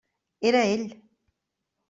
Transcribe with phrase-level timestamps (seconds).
[0.51, 0.87] Era ell.